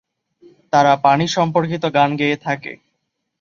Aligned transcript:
তারা 0.73 0.93
পানি 1.05 1.25
সম্পর্কিত 1.27 1.83
গান 1.95 2.09
গেয়ে 2.17 2.37
থাকে। 2.37 2.71